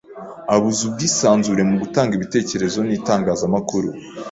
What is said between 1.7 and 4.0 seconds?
gutanga ibitekerezo n’itangazamakuru".